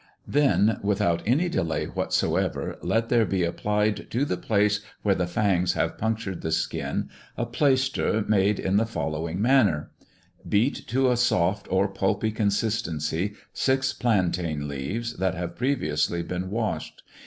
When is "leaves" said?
14.67-15.17